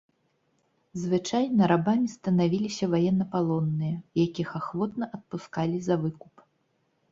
[1.01, 6.35] Звычайна рабамі станавіліся ваеннапалонныя, якіх ахвотна адпускалі за выкуп.